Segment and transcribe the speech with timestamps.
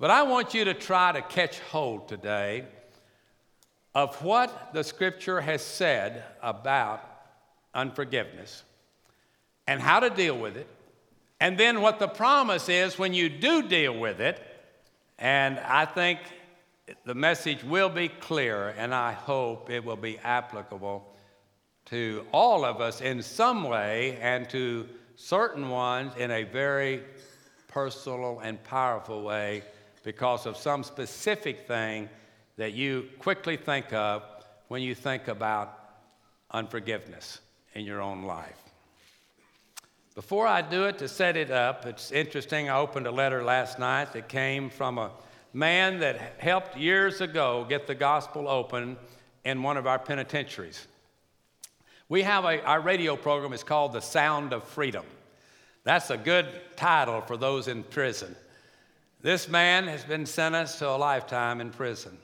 [0.00, 2.64] But I want you to try to catch hold today
[3.94, 7.04] of what the scripture has said about
[7.74, 8.62] unforgiveness
[9.66, 10.66] and how to deal with it,
[11.38, 14.40] and then what the promise is when you do deal with it.
[15.18, 16.18] And I think
[17.04, 21.14] the message will be clear, and I hope it will be applicable
[21.86, 27.02] to all of us in some way and to certain ones in a very
[27.68, 29.62] personal and powerful way
[30.02, 32.08] because of some specific thing
[32.56, 34.22] that you quickly think of
[34.68, 35.78] when you think about
[36.50, 37.40] unforgiveness
[37.74, 38.56] in your own life.
[40.14, 42.68] Before I do it, to set it up, it's interesting.
[42.68, 45.12] I opened a letter last night that came from a
[45.52, 48.96] man that helped years ago get the gospel open
[49.44, 50.86] in one of our penitentiaries.
[52.08, 55.04] We have a, our radio program is called The Sound of Freedom.
[55.84, 58.34] That's a good title for those in prison.
[59.22, 62.16] This man has been sentenced to a lifetime in prison,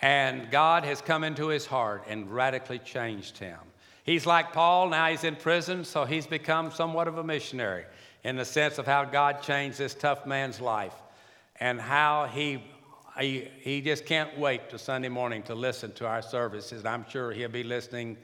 [0.00, 3.58] and God has come into his heart and radically changed him.
[4.04, 7.86] He's like Paul, now he's in prison, so he's become somewhat of a missionary
[8.22, 10.92] in the sense of how God changed this tough man's life
[11.58, 12.62] and how he,
[13.18, 16.84] he, he just can't wait to Sunday morning to listen to our services.
[16.84, 18.18] I'm sure he'll be listening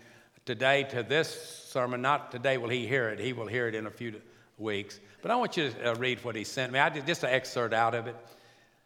[0.45, 2.03] today to this sermon.
[2.03, 4.21] Not today will he hear it, he will hear it in a few
[4.59, 5.01] weeks.
[5.23, 6.79] But I want you to uh, read what he sent me.
[6.79, 8.17] I did just an excerpt out of it.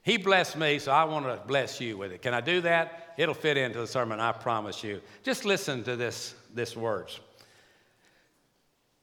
[0.02, 2.22] He blessed me, so I want to bless you with it.
[2.22, 3.14] Can I do that?
[3.18, 5.00] It'll fit into the sermon, I promise you.
[5.22, 7.20] Just listen to this, this words.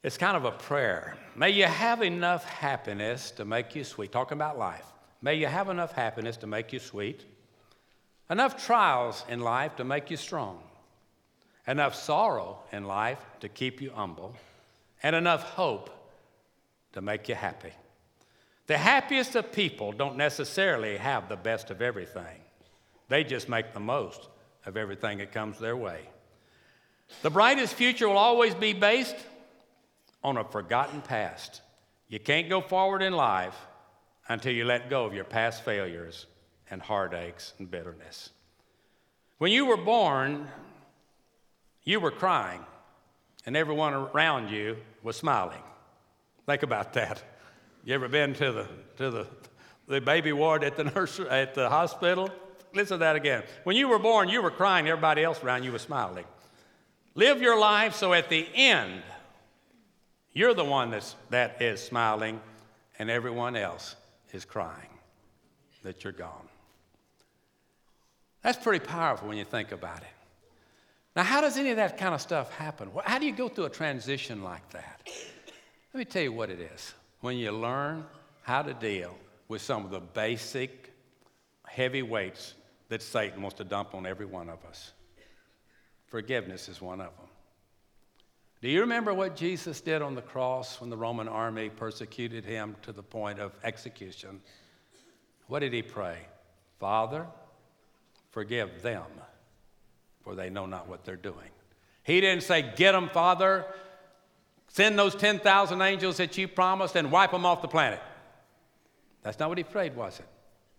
[0.03, 1.17] It's kind of a prayer.
[1.35, 4.11] May you have enough happiness to make you sweet.
[4.11, 4.85] Talking about life.
[5.21, 7.25] May you have enough happiness to make you sweet,
[8.29, 10.59] enough trials in life to make you strong,
[11.67, 14.35] enough sorrow in life to keep you humble,
[15.01, 15.89] and enough hope
[16.97, 17.73] to make you happy.
[18.65, 22.41] The happiest of people don't necessarily have the best of everything,
[23.07, 24.27] they just make the most
[24.65, 26.01] of everything that comes their way.
[27.21, 29.15] The brightest future will always be based
[30.23, 31.61] on a forgotten past.
[32.09, 33.55] You can't go forward in life
[34.27, 36.25] until you let go of your past failures
[36.71, 38.31] and heartaches and bitterness.
[39.37, 40.47] When you were born,
[41.83, 42.65] you were crying,
[43.45, 45.61] and everyone around you was smiling.
[46.47, 47.21] Think about that.
[47.83, 49.27] You ever been to the, to the,
[49.87, 52.31] the baby ward at the, nursery, at the hospital?
[52.73, 53.43] Listen to that again.
[53.65, 56.25] When you were born, you were crying, everybody else around you was smiling.
[57.15, 59.03] Live your life so at the end,
[60.31, 62.39] you're the one that's, that is smiling
[62.97, 63.97] and everyone else
[64.31, 64.89] is crying
[65.83, 66.47] that you're gone.
[68.41, 70.07] That's pretty powerful when you think about it.
[71.13, 72.89] Now, how does any of that kind of stuff happen?
[73.03, 75.09] How do you go through a transition like that?
[75.97, 78.05] Let me tell you what it is when you learn
[78.43, 79.15] how to deal
[79.47, 80.93] with some of the basic
[81.65, 82.53] heavy weights
[82.89, 84.93] that Satan wants to dump on every one of us.
[86.05, 87.25] Forgiveness is one of them.
[88.61, 92.75] Do you remember what Jesus did on the cross when the Roman army persecuted him
[92.83, 94.39] to the point of execution?
[95.47, 96.19] What did he pray?
[96.79, 97.25] Father,
[98.29, 99.07] forgive them,
[100.21, 101.49] for they know not what they're doing.
[102.03, 103.65] He didn't say, Get them, Father,
[104.67, 108.01] Send those 10,000 angels that you promised and wipe them off the planet.
[109.23, 110.27] That's not what he prayed, was it?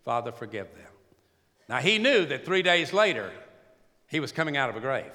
[0.04, 0.92] Father, forgive them.
[1.68, 3.30] Now, he knew that three days later,
[4.06, 5.12] he was coming out of a grave.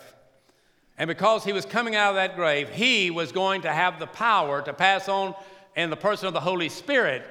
[0.97, 4.07] And because he was coming out of that grave, he was going to have the
[4.07, 5.33] power to pass on
[5.75, 7.25] in the person of the Holy Spirit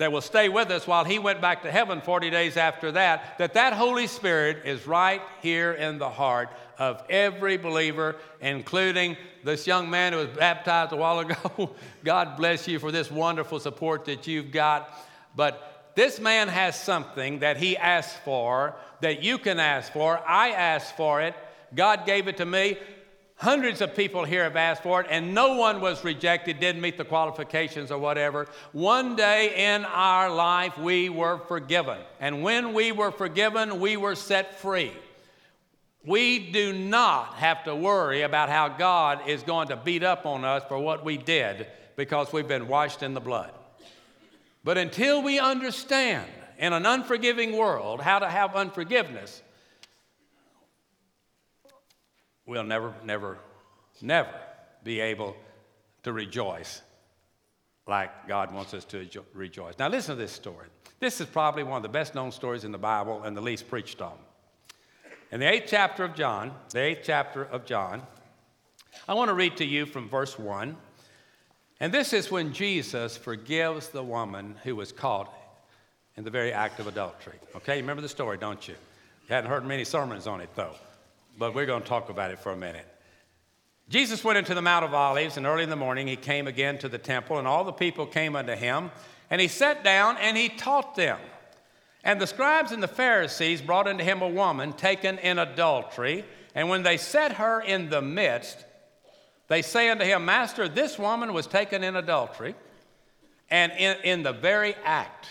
[0.00, 3.36] that will stay with us while he went back to heaven 40 days after that,
[3.36, 9.66] that that Holy Spirit is right here in the heart of every believer, including this
[9.66, 11.76] young man who was baptized a while ago.
[12.04, 14.90] God bless you for this wonderful support that you've got.
[15.36, 20.18] But this man has something that he asked for that you can ask for.
[20.26, 21.34] I asked for it.
[21.74, 22.78] God gave it to me.
[23.40, 26.98] Hundreds of people here have asked for it, and no one was rejected, didn't meet
[26.98, 28.46] the qualifications or whatever.
[28.72, 31.96] One day in our life, we were forgiven.
[32.20, 34.92] And when we were forgiven, we were set free.
[36.04, 40.44] We do not have to worry about how God is going to beat up on
[40.44, 41.66] us for what we did
[41.96, 43.52] because we've been washed in the blood.
[44.64, 46.28] But until we understand
[46.58, 49.40] in an unforgiving world how to have unforgiveness,
[52.50, 53.38] we'll never, never,
[54.02, 54.34] never
[54.82, 55.36] be able
[56.02, 56.82] to rejoice
[57.86, 59.78] like God wants us to rejoice.
[59.78, 60.66] Now, listen to this story.
[60.98, 63.68] This is probably one of the best known stories in the Bible and the least
[63.68, 64.18] preached on.
[65.30, 68.02] In the eighth chapter of John, the eighth chapter of John,
[69.06, 70.76] I want to read to you from verse 1.
[71.78, 75.32] And this is when Jesus forgives the woman who was caught
[76.16, 77.38] in the very act of adultery.
[77.54, 78.74] Okay, you remember the story, don't you?
[79.28, 80.74] You hadn't heard many sermons on it, though,
[81.38, 82.86] but we're going to talk about it for a minute.
[83.88, 86.78] Jesus went into the Mount of Olives, and early in the morning he came again
[86.78, 88.90] to the temple, and all the people came unto him,
[89.30, 91.18] and he sat down and he taught them.
[92.04, 96.24] And the scribes and the Pharisees brought unto him a woman taken in adultery,
[96.54, 98.64] and when they set her in the midst,
[99.48, 102.54] they say unto him, Master, this woman was taken in adultery,
[103.50, 105.30] and in, in the very act.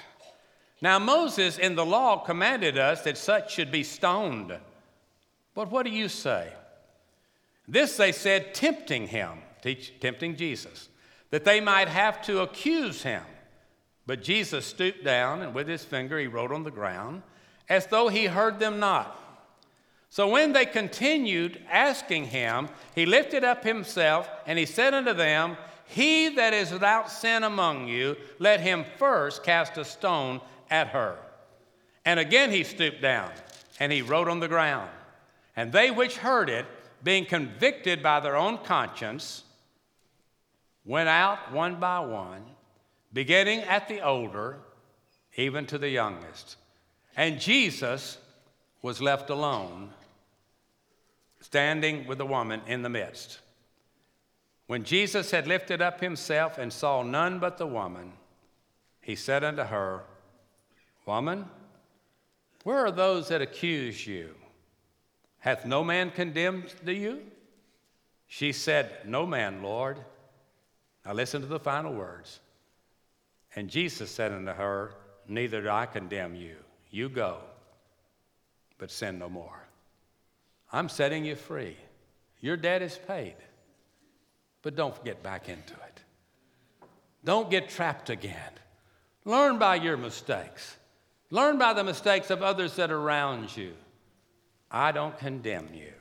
[0.81, 4.53] Now, Moses in the law commanded us that such should be stoned.
[5.59, 6.53] But what do you say?
[7.67, 9.39] This they said, tempting him,
[9.99, 10.87] tempting Jesus,
[11.31, 13.23] that they might have to accuse him.
[14.05, 17.23] But Jesus stooped down and with his finger he wrote on the ground,
[17.67, 19.19] as though he heard them not.
[20.09, 25.57] So when they continued asking him, he lifted up himself and he said unto them,
[25.87, 30.39] He that is without sin among you, let him first cast a stone
[30.69, 31.17] at her.
[32.05, 33.33] And again he stooped down
[33.77, 34.89] and he wrote on the ground.
[35.59, 36.65] And they which heard it,
[37.03, 39.43] being convicted by their own conscience,
[40.85, 42.45] went out one by one,
[43.11, 44.59] beginning at the older,
[45.35, 46.55] even to the youngest.
[47.17, 48.19] And Jesus
[48.81, 49.89] was left alone,
[51.41, 53.39] standing with the woman in the midst.
[54.67, 58.13] When Jesus had lifted up himself and saw none but the woman,
[59.01, 60.03] he said unto her,
[61.05, 61.49] Woman,
[62.63, 64.35] where are those that accuse you?
[65.39, 67.21] Hath no man condemned you?
[68.27, 69.97] She said, No man, Lord.
[71.05, 72.39] Now listen to the final words.
[73.55, 74.93] And Jesus said unto her,
[75.27, 76.55] Neither do I condemn you.
[76.91, 77.37] You go,
[78.77, 79.67] but sin no more.
[80.71, 81.77] I'm setting you free.
[82.41, 83.35] Your debt is paid.
[84.61, 86.01] But don't get back into it.
[87.23, 88.51] Don't get trapped again.
[89.25, 90.77] Learn by your mistakes.
[91.31, 93.73] Learn by the mistakes of others that are around you.
[94.71, 95.91] I don't condemn you.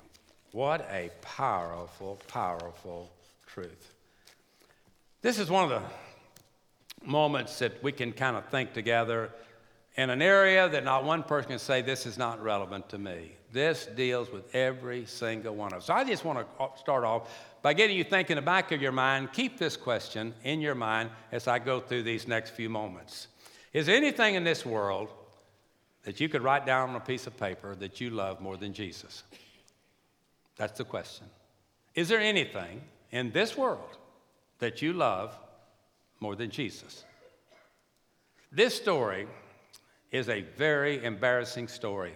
[0.52, 3.10] What a powerful, powerful
[3.46, 3.94] truth.
[5.22, 5.82] This is one of the
[7.06, 9.30] moments that we can kind of think together
[9.96, 13.32] in an area that not one person can say, This is not relevant to me.
[13.52, 15.86] This deals with every single one of us.
[15.86, 17.30] So I just want to start off
[17.62, 19.32] by getting you thinking in the back of your mind.
[19.32, 23.28] Keep this question in your mind as I go through these next few moments.
[23.72, 25.08] Is there anything in this world
[26.08, 28.72] that you could write down on a piece of paper that you love more than
[28.72, 29.24] Jesus?
[30.56, 31.26] That's the question.
[31.94, 33.98] Is there anything in this world
[34.58, 35.38] that you love
[36.18, 37.04] more than Jesus?
[38.50, 39.28] This story
[40.10, 42.14] is a very embarrassing story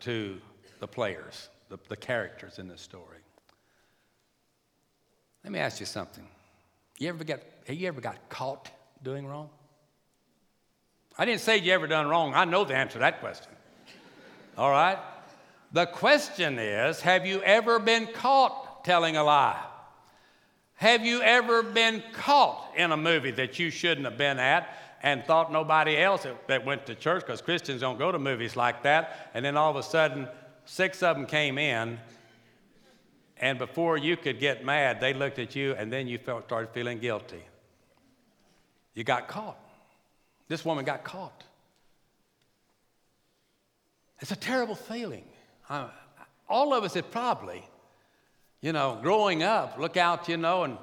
[0.00, 0.38] to
[0.80, 3.22] the players, the, the characters in this story.
[5.42, 6.26] Let me ask you something.
[6.98, 8.70] You ever got, have you ever got caught
[9.02, 9.48] doing wrong?
[11.20, 12.32] I didn't say you ever done wrong.
[12.32, 13.52] I know the answer to that question.
[14.56, 14.98] All right?
[15.70, 19.62] The question is have you ever been caught telling a lie?
[20.76, 25.22] Have you ever been caught in a movie that you shouldn't have been at and
[25.26, 29.30] thought nobody else that went to church, because Christians don't go to movies like that,
[29.34, 30.26] and then all of a sudden,
[30.64, 31.98] six of them came in,
[33.36, 36.70] and before you could get mad, they looked at you, and then you felt, started
[36.72, 37.42] feeling guilty.
[38.94, 39.58] You got caught.
[40.50, 41.44] This woman got caught.
[44.18, 45.22] It's a terrible feeling.
[45.68, 45.86] Uh,
[46.48, 47.64] all of us have probably,
[48.60, 50.76] you know, growing up, look out, you know, and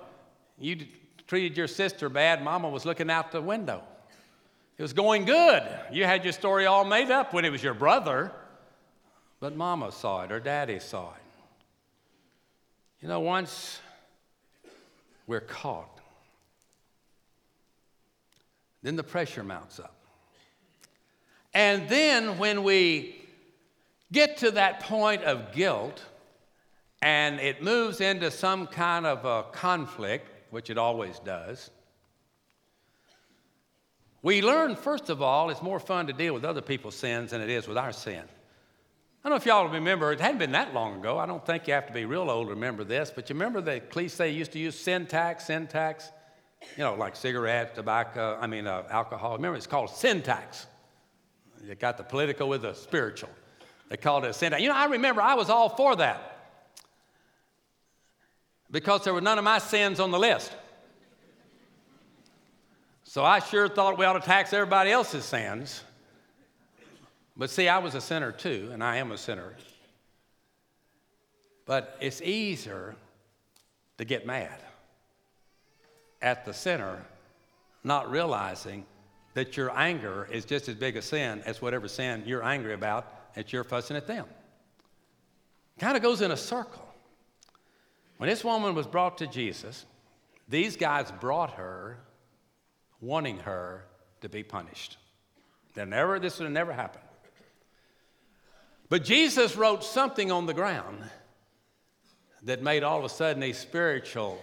[0.58, 0.86] you
[1.28, 3.84] treated your sister bad, mama was looking out the window.
[4.78, 5.64] It was going good.
[5.92, 8.32] You had your story all made up when it was your brother,
[9.42, 11.18] but mama saw it or daddy saw it.
[13.02, 13.82] You know, once
[15.28, 15.97] we're caught,
[18.88, 19.94] then the pressure mounts up.
[21.54, 23.16] And then when we
[24.14, 26.02] get to that point of guilt
[27.02, 31.70] and it moves into some kind of a conflict, which it always does,
[34.22, 37.42] we learn, first of all, it's more fun to deal with other people's sins than
[37.42, 38.24] it is with our sin.
[38.24, 41.18] I don't know if y'all remember, it hadn't been that long ago.
[41.18, 43.60] I don't think you have to be real old to remember this, but you remember
[43.60, 46.10] the cliche used to use sin tax, sin tax?
[46.62, 49.36] You know, like cigarettes, tobacco, I mean, uh, alcohol.
[49.36, 50.66] Remember, it's called sin tax.
[51.64, 53.30] You got the political with the spiritual.
[53.90, 54.62] They called it a sin tax.
[54.62, 56.38] You know, I remember I was all for that
[58.70, 60.52] because there were none of my sins on the list.
[63.04, 65.84] So I sure thought we ought to tax everybody else's sins.
[67.36, 69.54] But see, I was a sinner too, and I am a sinner.
[71.66, 72.96] But it's easier
[73.98, 74.60] to get mad
[76.22, 77.04] at the center,
[77.84, 78.86] not realizing
[79.34, 83.36] that your anger is just as big a sin as whatever sin you're angry about
[83.36, 84.26] that you're fussing at them.
[85.78, 86.88] Kind of goes in a circle.
[88.18, 89.86] When this woman was brought to Jesus,
[90.50, 92.00] these guys brought her
[93.00, 93.86] wanting her
[94.22, 94.98] to be punished.
[95.76, 97.02] That never, this would have never happen.
[98.90, 101.04] But Jesus wrote something on the ground
[102.44, 104.42] that made all of a sudden these spiritual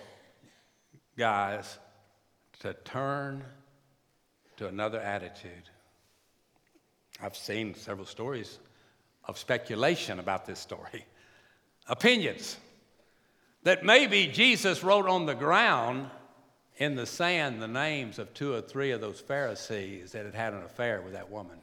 [1.17, 1.79] guys
[2.61, 3.45] to turn
[4.57, 5.71] to another attitude.
[7.23, 8.59] I've seen several stories
[9.25, 11.07] of speculation about this story,
[11.89, 12.57] opinions
[13.63, 16.11] that maybe Jesus wrote on the ground
[16.77, 20.53] in the sand the names of two or three of those Pharisees that had had
[20.53, 21.59] an affair with that woman.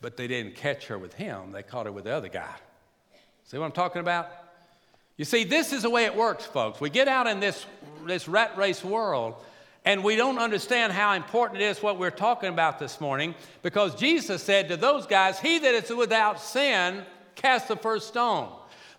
[0.00, 2.54] But they didn't catch her with him, they caught her with the other guy.
[3.44, 4.47] See what I'm talking about?
[5.18, 6.80] You see, this is the way it works, folks.
[6.80, 7.66] We get out in this,
[8.06, 9.34] this rat race world
[9.84, 13.96] and we don't understand how important it is what we're talking about this morning because
[13.96, 18.48] Jesus said to those guys, He that is without sin, cast the first stone.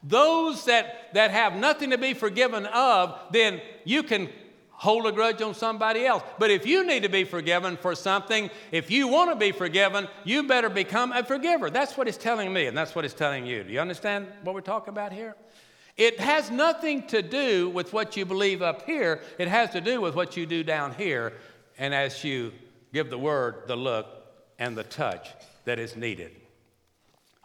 [0.03, 4.29] Those that, that have nothing to be forgiven of, then you can
[4.71, 6.23] hold a grudge on somebody else.
[6.38, 10.07] But if you need to be forgiven for something, if you want to be forgiven,
[10.23, 11.69] you better become a forgiver.
[11.69, 13.63] That's what he's telling me, and that's what he's telling you.
[13.63, 15.35] Do you understand what we're talking about here?
[16.00, 20.00] It has nothing to do with what you believe up here, it has to do
[20.00, 21.34] with what you do down here,
[21.77, 22.53] and as you
[22.94, 24.08] give the word, the look,
[24.58, 25.27] and the touch
[25.65, 26.32] that is needed.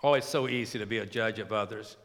[0.04, 1.96] Oh, it's so easy to be a judge of others.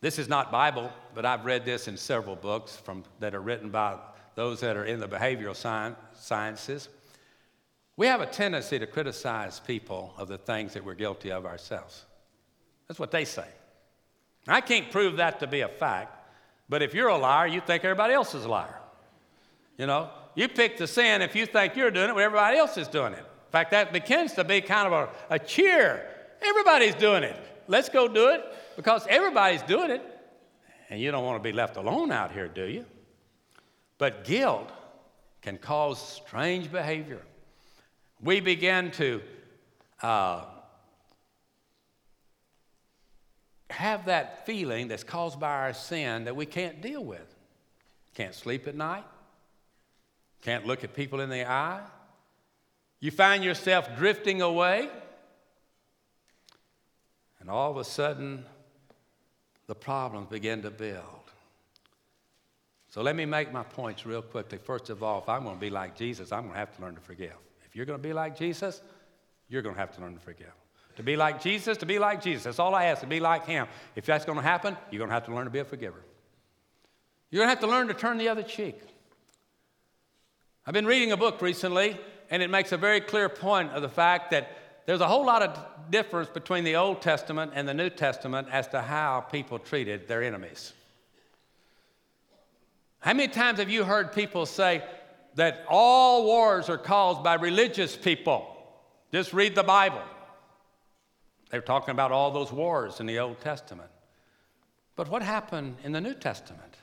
[0.00, 3.70] This is not Bible, but I've read this in several books from, that are written
[3.70, 3.98] by
[4.36, 6.88] those that are in the behavioral science, sciences.
[7.96, 12.04] We have a tendency to criticize people of the things that we're guilty of ourselves.
[12.86, 13.48] That's what they say.
[14.46, 16.18] I can't prove that to be a fact,
[16.68, 18.78] but if you're a liar, you think everybody else is a liar.
[19.78, 22.76] You know, you pick the sin if you think you're doing it when everybody else
[22.76, 23.18] is doing it.
[23.18, 26.06] In fact, that begins to be kind of a, a cheer.
[26.40, 27.36] Everybody's doing it.
[27.68, 28.44] Let's go do it
[28.76, 30.02] because everybody's doing it.
[30.90, 32.84] And you don't want to be left alone out here, do you?
[33.98, 34.70] But guilt
[35.42, 37.22] can cause strange behavior.
[38.20, 39.22] We begin to
[40.02, 40.44] uh,
[43.72, 47.34] have that feeling that's caused by our sin that we can't deal with.
[48.14, 49.04] Can't sleep at night,
[50.42, 51.80] can't look at people in the eye.
[53.00, 54.88] You find yourself drifting away,
[57.40, 58.44] and all of a sudden,
[59.66, 61.22] the problems begin to build.
[62.90, 64.58] So let me make my points real quickly.
[64.58, 66.82] First of all, if I'm going to be like Jesus, I'm going to have to
[66.82, 67.32] learn to forgive.
[67.64, 68.82] If you're going to be like Jesus,
[69.48, 70.52] you're going to have to learn to forgive.
[70.96, 72.44] To be like Jesus, to be like Jesus.
[72.44, 73.66] That's all I ask, to be like Him.
[73.96, 76.02] If that's going to happen, you're going to have to learn to be a forgiver.
[77.30, 78.78] You're going to have to learn to turn the other cheek.
[80.66, 81.98] I've been reading a book recently,
[82.30, 84.48] and it makes a very clear point of the fact that
[84.86, 85.58] there's a whole lot of
[85.90, 90.22] difference between the Old Testament and the New Testament as to how people treated their
[90.22, 90.72] enemies.
[93.00, 94.82] How many times have you heard people say
[95.34, 98.46] that all wars are caused by religious people?
[99.10, 100.02] Just read the Bible.
[101.52, 103.90] They're talking about all those wars in the Old Testament.
[104.96, 106.76] But what happened in the New Testament?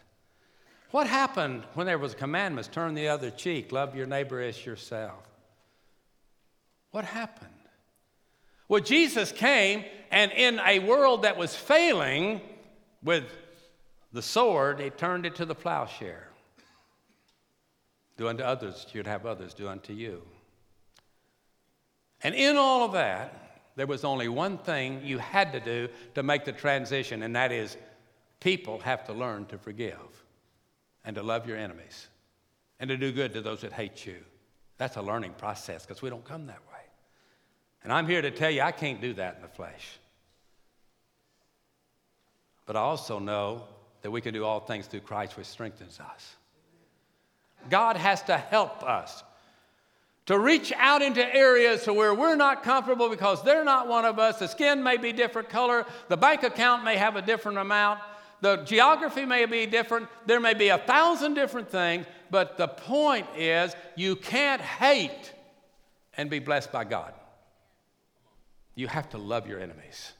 [0.92, 5.24] What happened when there was commandments, turn the other cheek, love your neighbor as yourself?
[6.92, 7.50] What happened?
[8.68, 12.40] Well, Jesus came, and in a world that was failing
[13.04, 13.24] with
[14.14, 16.30] the sword, he turned it to the plowshare.
[18.18, 20.22] Do unto others, you'd have others do unto you.
[22.22, 23.49] And in all of that,
[23.80, 27.54] there was only one thing you had to do to make the transition, and that
[27.54, 27.78] is
[28.42, 29.96] people have to learn to forgive
[31.06, 32.10] and to love your enemies
[32.82, 34.18] and to do good to those that hate you.
[34.78, 36.82] That's a learning process because we don't come that way.
[37.82, 39.98] And I'm here to tell you, I can't do that in the flesh.
[42.66, 43.64] But I also know
[44.02, 46.36] that we can do all things through Christ, which strengthens us.
[47.70, 49.24] God has to help us
[50.30, 54.20] to reach out into areas to where we're not comfortable because they're not one of
[54.20, 54.38] us.
[54.38, 58.00] The skin may be different color, the bank account may have a different amount,
[58.40, 63.26] the geography may be different, there may be a thousand different things, but the point
[63.36, 65.34] is you can't hate
[66.16, 67.12] and be blessed by God.
[68.76, 70.12] You have to love your enemies.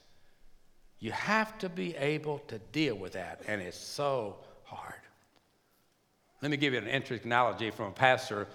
[0.98, 4.94] You have to be able to deal with that, and it's so hard.
[6.42, 8.48] Let me give you an interesting analogy from a pastor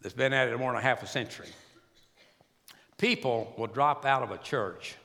[0.00, 1.48] that's been at it more than a half a century.
[2.98, 4.96] People will drop out of a church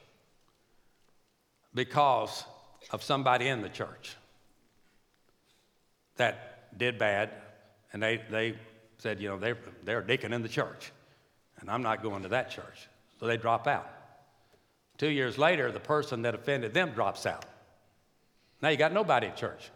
[1.74, 2.44] because
[2.92, 4.16] of somebody in the church
[6.18, 7.32] that did bad
[7.94, 8.56] And they, they
[8.98, 10.92] said, you know, they're, they're a deacon in the church,
[11.60, 12.88] and I'm not going to that church.
[13.20, 13.90] So they drop out.
[14.98, 17.46] Two years later, the person that offended them drops out.
[18.62, 19.72] Now you got nobody at church.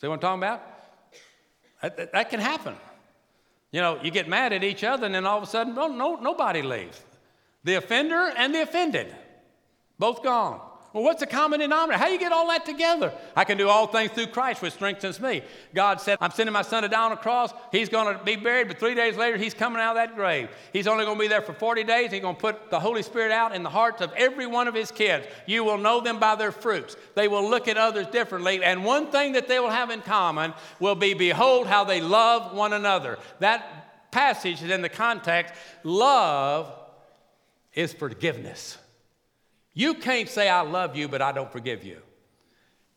[0.00, 0.62] See what I'm talking about?
[1.82, 2.74] That, that, that can happen.
[3.72, 5.88] You know, you get mad at each other, and then all of a sudden, no,
[5.88, 7.02] no, nobody leaves.
[7.64, 9.14] The offender and the offended,
[9.98, 10.60] both gone.
[10.92, 11.98] Well, what's the common denominator?
[11.98, 13.14] How do you get all that together?
[13.34, 15.42] I can do all things through Christ, which strengthens me.
[15.74, 17.50] God said, I'm sending my son to die on a cross.
[17.70, 20.50] He's going to be buried, but three days later, he's coming out of that grave.
[20.72, 22.12] He's only going to be there for 40 days.
[22.12, 24.74] He's going to put the Holy Spirit out in the hearts of every one of
[24.74, 25.26] his kids.
[25.46, 26.94] You will know them by their fruits.
[27.14, 28.62] They will look at others differently.
[28.62, 32.54] And one thing that they will have in common will be behold how they love
[32.54, 33.18] one another.
[33.38, 36.70] That passage is in the context love
[37.72, 38.76] is forgiveness.
[39.74, 41.98] You can't say, I love you, but I don't forgive you.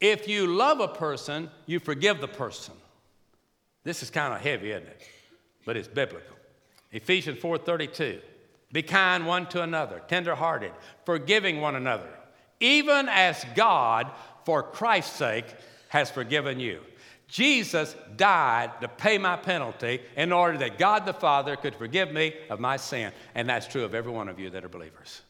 [0.01, 2.73] If you love a person, you forgive the person.
[3.83, 5.01] This is kind of heavy, isn't it?
[5.65, 6.35] But it's biblical.
[6.91, 8.21] Ephesians 4:32.
[8.71, 10.71] Be kind one to another, tenderhearted,
[11.05, 12.09] forgiving one another,
[12.59, 14.11] even as God,
[14.43, 15.45] for Christ's sake,
[15.89, 16.81] has forgiven you.
[17.27, 22.33] Jesus died to pay my penalty in order that God the Father could forgive me
[22.49, 23.11] of my sin.
[23.33, 25.21] And that's true of every one of you that are believers.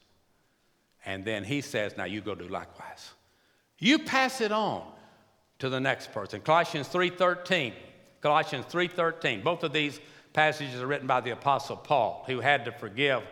[1.05, 3.12] And then he says, Now you go do likewise.
[3.79, 4.83] You pass it on
[5.59, 6.41] to the next person.
[6.41, 7.74] Colossians 3:13.
[8.21, 9.43] Colossians 3:13.
[9.43, 10.00] Both of these
[10.33, 13.24] passages are written by the apostle Paul, who had to forgive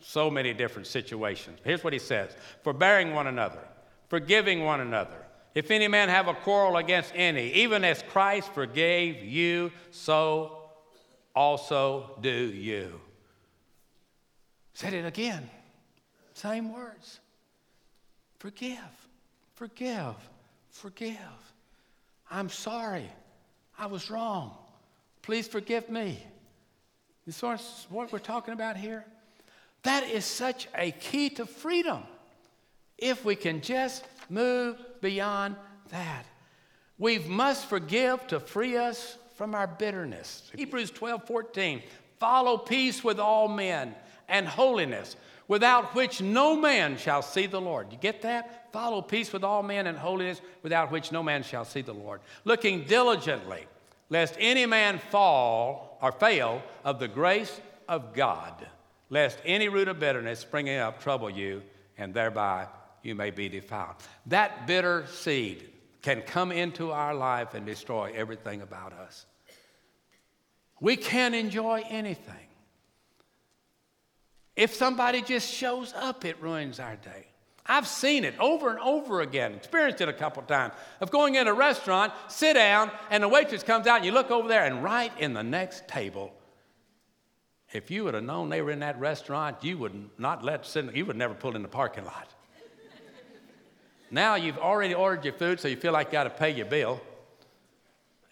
[0.00, 1.60] so many different situations.
[1.64, 3.62] Here's what he says: forbearing one another,
[4.08, 5.26] forgiving one another.
[5.54, 10.70] If any man have a quarrel against any, even as Christ forgave you, so
[11.34, 13.00] also do you.
[14.74, 15.50] Said it again.
[16.40, 17.20] Same words.
[18.38, 18.78] Forgive,
[19.56, 20.14] forgive,
[20.70, 21.18] forgive.
[22.30, 23.10] I'm sorry.
[23.78, 24.56] I was wrong.
[25.20, 26.18] Please forgive me.
[27.26, 29.04] This is what we're talking about here.
[29.82, 32.04] That is such a key to freedom
[32.96, 35.56] if we can just move beyond
[35.90, 36.24] that.
[36.96, 40.50] We must forgive to free us from our bitterness.
[40.56, 41.82] Hebrews 12 14.
[42.18, 43.94] Follow peace with all men
[44.26, 45.16] and holiness
[45.50, 47.88] without which no man shall see the Lord.
[47.90, 48.72] You get that?
[48.72, 52.20] Follow peace with all men and holiness, without which no man shall see the Lord.
[52.44, 53.66] Looking diligently,
[54.10, 58.64] lest any man fall or fail of the grace of God,
[59.08, 61.62] lest any root of bitterness springing up trouble you,
[61.98, 62.68] and thereby
[63.02, 63.96] you may be defiled.
[64.26, 65.68] That bitter seed
[66.00, 69.26] can come into our life and destroy everything about us.
[70.78, 72.49] We can't enjoy anything.
[74.56, 77.26] If somebody just shows up, it ruins our day.
[77.66, 81.46] I've seen it over and over again, experienced it a couple times, of going in
[81.46, 84.82] a restaurant, sit down, and the waitress comes out, and you look over there, and
[84.82, 86.34] right in the next table,
[87.72, 90.94] if you would have known they were in that restaurant, you would not let sit,
[90.96, 92.28] you would never pull in the parking lot.
[94.10, 96.66] now you've already ordered your food, so you feel like you got to pay your
[96.66, 97.00] bill.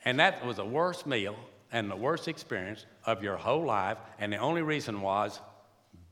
[0.04, 1.36] And that was the worst meal
[1.70, 3.98] and the worst experience of your whole life.
[4.18, 5.40] And the only reason was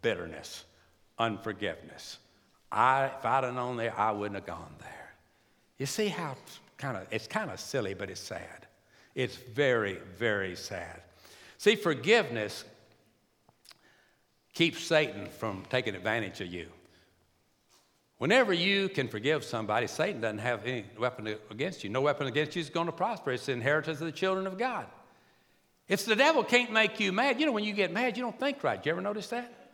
[0.07, 0.65] bitterness,
[1.19, 2.19] unforgiveness.
[2.71, 5.15] I, if I'd have known there, I wouldn't have gone there.
[5.79, 6.37] You see how
[6.79, 8.69] kind of, it's kind of silly, but it's sad.
[9.17, 11.03] It's very, very sad.
[11.59, 12.65] See, forgiveness
[14.55, 16.69] keeps Satan from taking advantage of you.
[18.19, 21.91] Whenever you can forgive somebody, Satan doesn't have any weapon against you.
[21.91, 23.33] No weapon against you is going to prosper.
[23.33, 24.87] It's the inheritance of the children of God.
[25.89, 27.41] It's the devil can't make you mad.
[27.41, 28.87] You know, when you get mad, you don't think right.
[28.87, 29.66] You ever notice that?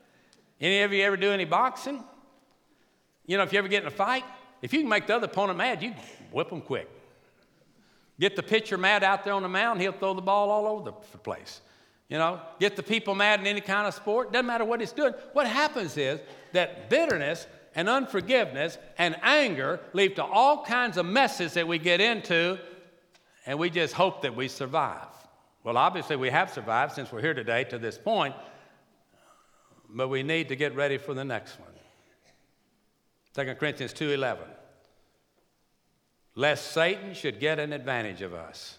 [0.62, 2.02] Any of you ever do any boxing?
[3.26, 4.24] You know, if you ever get in a fight,
[4.62, 5.92] if you can make the other opponent mad, you
[6.30, 6.88] whip them quick.
[8.20, 10.84] Get the pitcher mad out there on the mound, he'll throw the ball all over
[10.84, 11.60] the place.
[12.08, 14.92] You know, get the people mad in any kind of sport, doesn't matter what it's
[14.92, 15.14] doing.
[15.32, 16.20] What happens is
[16.52, 22.00] that bitterness and unforgiveness and anger lead to all kinds of messes that we get
[22.00, 22.58] into,
[23.46, 25.08] and we just hope that we survive.
[25.64, 28.34] Well, obviously, we have survived since we're here today to this point,
[29.94, 31.68] but we need to get ready for the next one.
[33.34, 34.38] 2 Corinthians 2:11.
[36.34, 38.78] Lest Satan should get an advantage of us,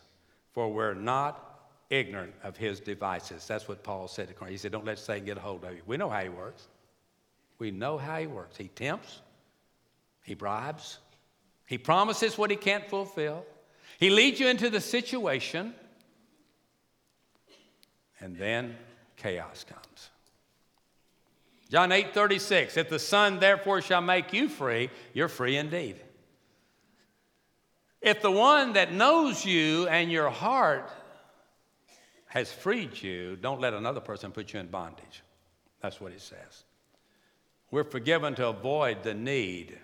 [0.54, 1.54] for we're not
[1.90, 3.46] ignorant of his devices.
[3.48, 4.62] That's what Paul said to Corinthians.
[4.62, 5.82] He said, Don't let Satan get a hold of you.
[5.86, 6.68] We know how he works.
[7.60, 8.58] We know how he works.
[8.58, 9.22] He tempts,
[10.24, 10.98] he bribes,
[11.68, 13.46] he promises what he can't fulfill,
[14.00, 15.76] he leads you into the situation,
[18.20, 18.76] and then
[19.16, 20.10] chaos comes.
[21.74, 25.96] John 8 36, if the Son therefore shall make you free, you're free indeed.
[28.00, 30.92] If the one that knows you and your heart
[32.28, 35.24] has freed you, don't let another person put you in bondage.
[35.82, 36.64] That's what he says.
[37.72, 39.76] We're forgiven to avoid the need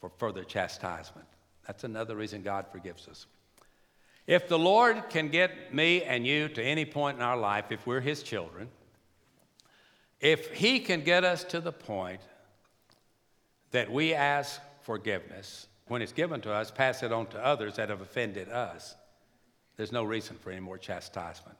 [0.00, 1.26] for further chastisement.
[1.66, 3.26] That's another reason God forgives us.
[4.28, 7.88] If the Lord can get me and you to any point in our life, if
[7.88, 8.68] we're His children,
[10.20, 12.20] if He can get us to the point
[13.70, 17.88] that we ask forgiveness, when it's given to us, pass it on to others that
[17.88, 18.94] have offended us,
[19.76, 21.56] there's no reason for any more chastisement.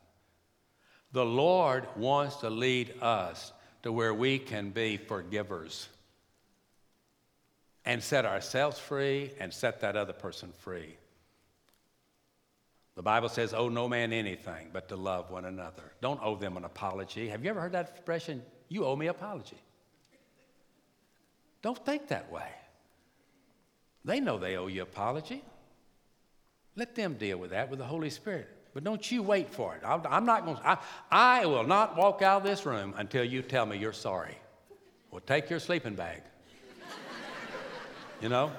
[1.13, 5.89] The Lord wants to lead us to where we can be forgivers
[7.85, 10.97] and set ourselves free and set that other person free.
[13.01, 15.85] The Bible says, owe no man anything but to love one another.
[16.03, 17.29] Don't owe them an apology.
[17.29, 18.43] Have you ever heard that expression?
[18.69, 19.57] You owe me apology.
[21.63, 22.51] Don't think that way.
[24.05, 25.43] They know they owe you apology.
[26.77, 28.51] Let them deal with that with the Holy Spirit.
[28.75, 29.81] But don't you wait for it.
[29.83, 30.79] I'm not going to,
[31.11, 34.37] I will not walk out of this room until you tell me you're sorry.
[35.11, 36.21] Well, take your sleeping bag.
[38.21, 38.53] you know?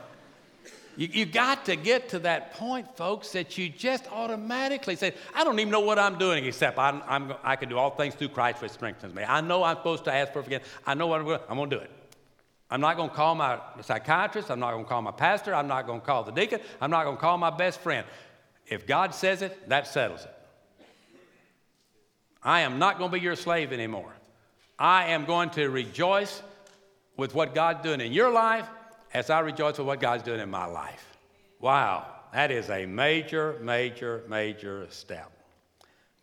[1.02, 5.44] You, you got to get to that point, folks, that you just automatically say, I
[5.44, 8.30] don't even know what I'm doing except I'm, I'm, i can do all things through
[8.30, 9.24] Christ which strengthens me.
[9.24, 10.70] I know I'm supposed to ask for forgiveness.
[10.86, 11.90] I know what I'm going to I'm going to do it.
[12.70, 14.52] I'm not going to call my psychiatrist.
[14.52, 15.56] I'm not going to call my pastor.
[15.56, 16.60] I'm not going to call the deacon.
[16.80, 18.06] I'm not going to call my best friend.
[18.68, 20.36] If God says it, that settles it.
[22.44, 24.14] I am not going to be your slave anymore.
[24.78, 26.44] I am going to rejoice
[27.18, 28.68] with what God's doing in your life
[29.14, 31.18] as I rejoice with what God's doing in my life.
[31.60, 35.32] Wow, that is a major, major, major step.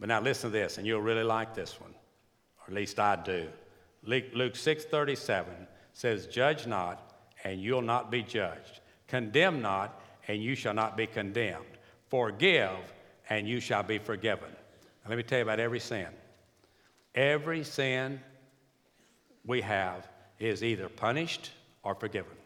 [0.01, 3.17] But now listen to this, and you'll really like this one, or at least I
[3.17, 3.49] do.
[4.05, 7.09] Luke 6:37 says, "Judge not,
[7.45, 8.81] and you'll not be judged.
[9.07, 11.65] Condemn not, and you shall not be condemned.
[12.09, 12.79] Forgive,
[13.29, 14.51] and you shall be forgiven.
[15.03, 16.09] Now, let me tell you about every sin.
[17.15, 18.21] Every sin
[19.45, 21.51] we have is either punished
[21.83, 22.38] or forgiven.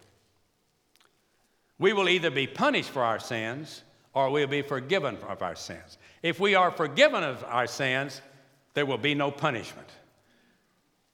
[1.82, 3.82] We will either be punished for our sins
[4.14, 5.98] or we'll be forgiven of our sins.
[6.22, 8.22] If we are forgiven of our sins,
[8.74, 9.88] there will be no punishment.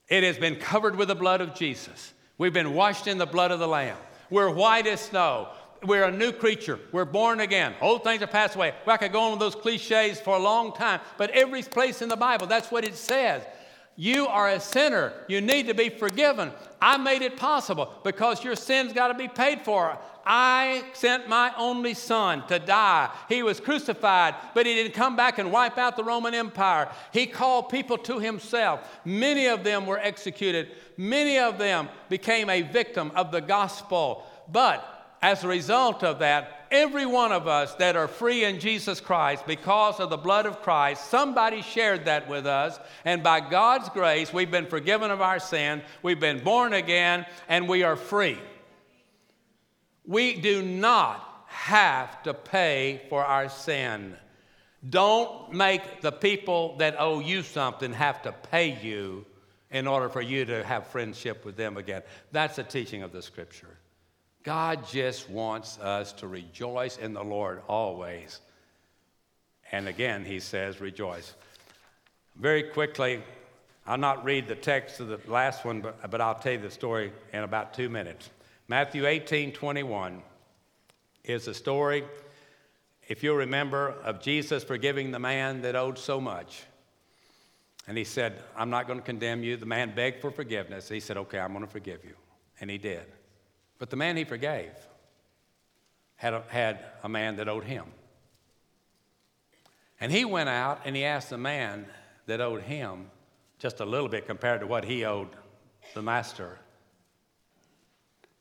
[0.09, 2.13] It has been covered with the blood of Jesus.
[2.37, 3.97] We've been washed in the blood of the Lamb.
[4.29, 5.49] We're white as snow
[5.85, 6.79] we're a new creature.
[6.93, 7.75] We're born again.
[7.81, 8.75] Old things have passed away.
[8.85, 12.03] Well, I could go on with those cliches for a long time, but every place
[12.03, 13.43] in the Bible, that's what it says.
[14.01, 15.13] You are a sinner.
[15.27, 16.53] You need to be forgiven.
[16.81, 19.99] I made it possible because your sins got to be paid for.
[20.25, 23.11] I sent my only son to die.
[23.29, 26.89] He was crucified, but he didn't come back and wipe out the Roman Empire.
[27.13, 29.01] He called people to himself.
[29.05, 34.25] Many of them were executed, many of them became a victim of the gospel.
[34.49, 39.01] But as a result of that, every one of us that are free in Jesus
[39.01, 42.79] Christ because of the blood of Christ, somebody shared that with us.
[43.05, 47.69] And by God's grace, we've been forgiven of our sin, we've been born again, and
[47.69, 48.39] we are free.
[50.05, 54.17] We do not have to pay for our sin.
[54.89, 59.27] Don't make the people that owe you something have to pay you
[59.71, 62.03] in order for you to have friendship with them again.
[62.33, 63.78] That's the teaching of the scripture.
[64.49, 68.41] God just wants us to rejoice in the Lord always.
[69.73, 71.35] And again, he says, rejoice.
[72.35, 73.23] Very quickly,
[73.87, 76.71] I'll not read the text of the last one, but, but I'll tell you the
[76.71, 78.31] story in about two minutes.
[78.69, 80.23] Matthew 18 21
[81.25, 82.05] is a story,
[83.07, 86.63] if you remember, of Jesus forgiving the man that owed so much.
[87.87, 89.59] And he said, I'm not going to condemn you.
[89.59, 90.89] The man begged for forgiveness.
[90.89, 92.15] He said, Okay, I'm going to forgive you.
[92.63, 93.05] And he did.
[93.79, 94.73] But the man he forgave
[96.17, 97.85] had a, had a man that owed him.
[100.01, 101.87] And he went out and he asked the man
[102.27, 103.11] that owed him
[103.59, 105.29] just a little bit compared to what he owed
[105.95, 106.59] the master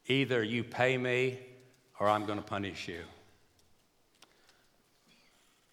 [0.07, 1.37] either you pay me
[1.99, 3.01] or I'm going to punish you.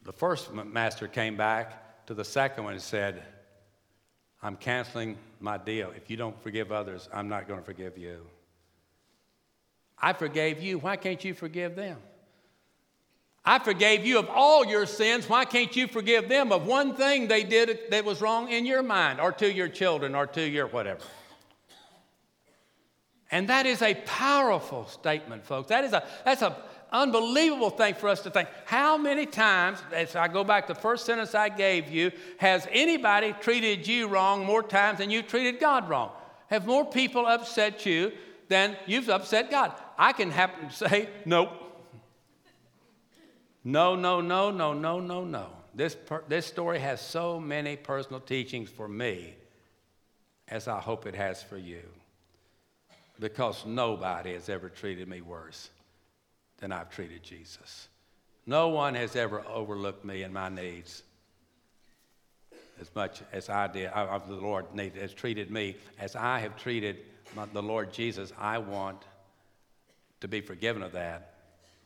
[0.02, 3.22] The first master came back to the second one and said,
[4.42, 5.92] I'm canceling my deal.
[5.96, 8.26] If you don't forgive others, I'm not going to forgive you.
[9.98, 10.78] I forgave you.
[10.78, 11.98] Why can't you forgive them?
[13.44, 15.28] I forgave you of all your sins.
[15.28, 18.82] Why can't you forgive them of one thing they did that was wrong in your
[18.82, 21.02] mind or to your children or to your whatever?
[23.30, 25.68] And that is a powerful statement, folks.
[25.68, 26.54] That is a that's an
[26.92, 28.48] unbelievable thing for us to think.
[28.64, 32.66] How many times, as I go back to the first sentence I gave you, has
[32.70, 36.12] anybody treated you wrong more times than you treated God wrong?
[36.46, 38.12] Have more people upset you
[38.54, 39.72] than you've upset God?
[39.98, 41.50] I can happen to say, nope.
[43.64, 45.48] No, no, no, no, no, no, no.
[45.74, 49.34] This, per, this story has so many personal teachings for me
[50.46, 51.82] as I hope it has for you.
[53.18, 55.70] Because nobody has ever treated me worse
[56.58, 57.88] than I've treated Jesus.
[58.46, 61.02] No one has ever overlooked me and my needs
[62.80, 64.66] as much as I did, I, the Lord
[65.00, 66.98] has treated me as I have treated
[67.52, 68.32] the Lord Jesus.
[68.38, 69.02] I want
[70.20, 71.34] to be forgiven of that,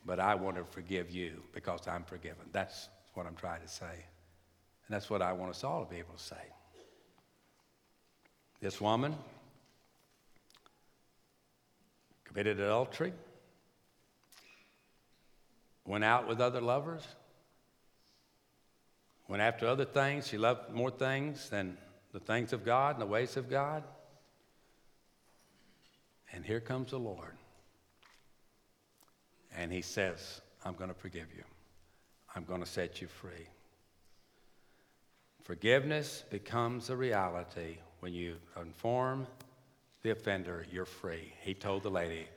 [0.04, 2.44] but I want to forgive you because I'm forgiven.
[2.52, 3.84] That's what I'm trying to say.
[3.84, 6.36] And that's what I want us all to be able to say.
[8.60, 9.14] This woman
[12.24, 13.12] committed adultery,
[15.84, 17.06] went out with other lovers,
[19.28, 20.26] went after other things.
[20.26, 21.76] She loved more things than
[22.12, 23.82] the things of God and the ways of God.
[26.32, 27.34] And here comes the Lord.
[29.56, 31.44] And he says, I'm going to forgive you.
[32.34, 33.48] I'm going to set you free.
[35.42, 39.26] Forgiveness becomes a reality when you inform
[40.02, 41.32] the offender you're free.
[41.40, 42.28] He told the lady,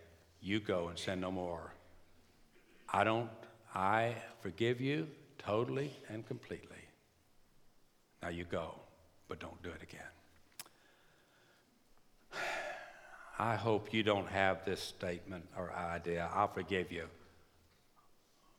[0.41, 1.73] You go and sin no more.
[2.89, 3.29] I don't,
[3.75, 6.77] I forgive you totally and completely.
[8.21, 8.75] Now you go,
[9.27, 10.01] but don't do it again.
[13.41, 16.29] I hope you don't have this statement or idea.
[16.31, 17.07] I'll forgive you,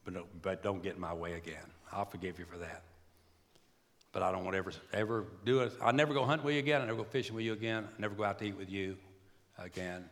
[0.05, 1.71] but, no, but don't get in my way again.
[1.92, 2.83] I'll forgive you for that.
[4.11, 5.73] But I don't want to ever, ever do it.
[5.81, 6.81] I'll never go hunt with you again.
[6.81, 7.85] I'll never go fishing with you again.
[7.85, 8.97] I'll never go out to eat with you
[9.57, 10.05] again.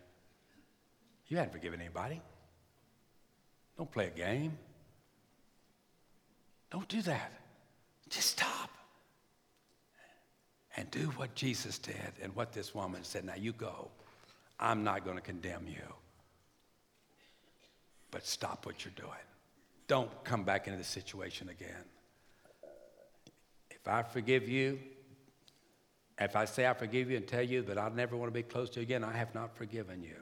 [1.26, 2.20] You hadn't forgiven anybody.
[3.76, 4.56] Don't play a game.
[6.70, 7.33] Don't do that.
[8.09, 8.70] Just stop
[10.76, 13.24] and do what Jesus did and what this woman said.
[13.24, 13.90] Now you go.
[14.61, 15.83] I'm not going to condemn you.
[18.11, 19.11] But stop what you're doing.
[19.88, 21.85] Don't come back into the situation again.
[23.70, 24.79] If I forgive you,
[26.18, 28.42] if I say I forgive you and tell you that I never want to be
[28.42, 30.16] close to you again, I have not forgiven you.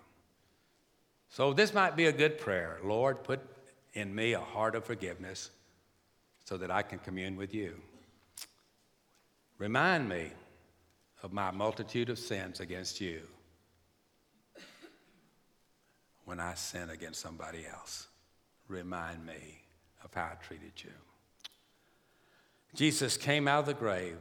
[1.29, 2.79] So this might be a good prayer.
[2.85, 3.40] Lord, put
[3.94, 5.51] in me a heart of forgiveness
[6.44, 7.74] so that I can commune with you.
[9.59, 10.31] Remind me
[11.24, 13.22] of my multitude of sins against you
[16.28, 18.06] when I sin against somebody else.
[18.68, 19.62] Remind me
[20.04, 20.90] of how I treated you.
[22.74, 24.18] Jesus came out of the grave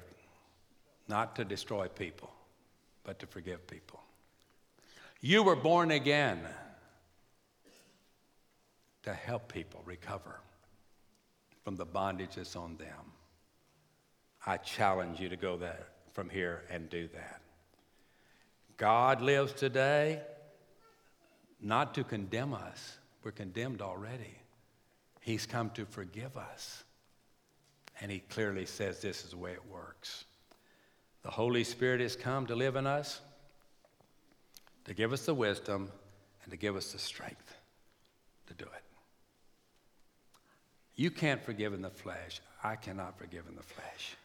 [1.09, 2.31] not to destroy people,
[3.03, 3.99] but to forgive people.
[5.19, 6.39] You were born again
[9.03, 10.39] to help people recover
[11.65, 13.11] from the bondage that's on them.
[14.45, 17.41] I challenge you to go there from here and do that.
[18.77, 20.21] God lives today
[21.61, 24.37] not to condemn us, we're condemned already.
[25.21, 26.83] He's come to forgive us.
[27.99, 30.25] And He clearly says this is the way it works.
[31.23, 33.19] The Holy Spirit has come to live in us,
[34.85, 35.91] to give us the wisdom,
[36.43, 37.55] and to give us the strength
[38.47, 38.83] to do it.
[40.95, 42.39] You can't forgive in the flesh.
[42.63, 44.15] I cannot forgive in the flesh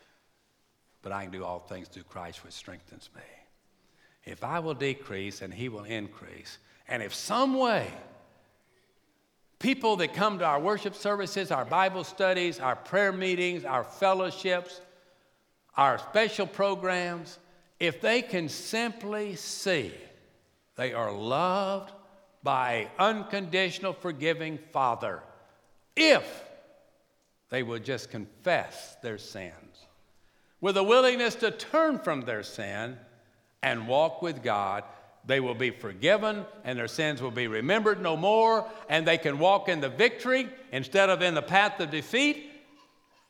[1.02, 3.22] but I can do all things through Christ which strengthens me.
[4.24, 7.90] If I will decrease and he will increase, and if some way
[9.58, 14.80] people that come to our worship services, our Bible studies, our prayer meetings, our fellowships,
[15.76, 17.38] our special programs,
[17.78, 19.92] if they can simply see
[20.76, 21.92] they are loved
[22.42, 25.22] by an unconditional, forgiving Father,
[25.94, 26.44] if
[27.50, 29.86] they will just confess their sins
[30.60, 32.96] with a willingness to turn from their sin
[33.62, 34.84] and walk with God,
[35.24, 39.38] they will be forgiven and their sins will be remembered no more, and they can
[39.38, 42.50] walk in the victory instead of in the path of defeat.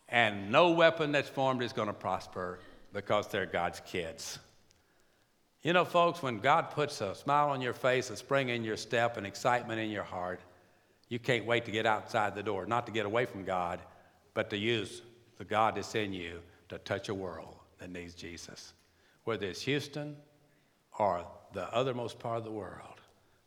[0.09, 2.61] And no weapon that's formed is going to prosper
[2.93, 4.39] because they're God's kids.
[5.63, 8.77] You know, folks, when God puts a smile on your face, a spring in your
[8.77, 10.41] step, and excitement in your heart,
[11.09, 13.81] you can't wait to get outside the door, not to get away from God,
[14.35, 15.03] but to use
[15.39, 18.73] the God that's in you to touch a world that needs Jesus.
[19.25, 20.17] Whether it's Houston
[20.99, 23.01] or the othermost part of the world,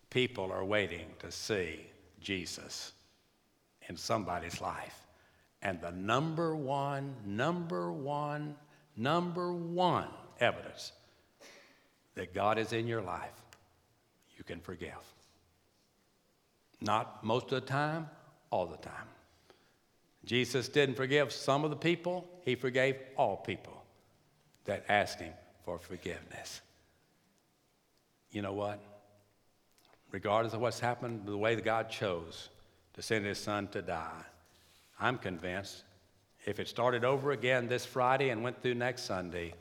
[0.09, 1.79] people are waiting to see
[2.21, 2.93] Jesus
[3.89, 5.05] in somebody's life.
[5.61, 8.55] And the number one, number one,
[8.95, 10.07] number one
[10.39, 10.91] evidence
[12.15, 13.33] that God is in your life,
[14.37, 14.93] you can forgive.
[16.81, 18.09] Not most of the time,
[18.51, 19.07] all the time.
[20.23, 23.83] Jesus didn't forgive some of the people, he forgave all people
[24.65, 26.61] that asked him for forgiveness.
[28.35, 28.81] You know what?
[30.11, 32.49] Regardless of what's happened, the way that God chose
[32.95, 34.25] to send his son to die,
[34.99, 35.85] I'm convinced
[36.45, 39.53] if it started over again this Friday and went through next Sunday,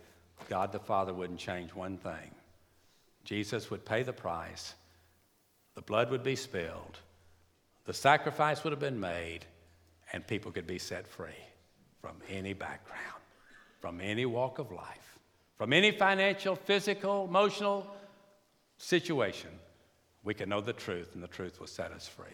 [0.48, 2.34] God the Father wouldn't change one thing.
[3.22, 4.74] Jesus would pay the price,
[5.76, 6.98] the blood would be spilled,
[7.84, 9.46] the sacrifice would have been made,
[10.12, 11.30] and people could be set free
[12.00, 13.22] from any background,
[13.78, 15.16] from any walk of life,
[15.58, 17.86] from any financial, physical, emotional
[18.78, 19.50] situation.
[20.22, 22.26] We can know the truth, and the truth will set us free.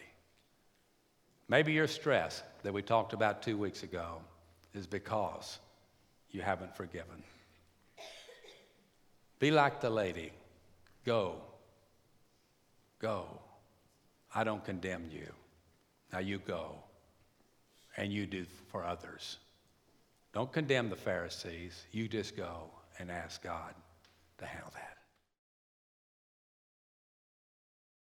[1.47, 4.21] Maybe your stress that we talked about two weeks ago
[4.73, 5.59] is because
[6.29, 7.23] you haven't forgiven.
[9.39, 10.31] Be like the lady.
[11.05, 11.41] Go.
[12.99, 13.25] Go.
[14.33, 15.27] I don't condemn you.
[16.13, 16.75] Now you go
[17.97, 19.37] and you do for others.
[20.33, 21.85] Don't condemn the Pharisees.
[21.91, 23.73] You just go and ask God
[24.37, 24.97] to handle that.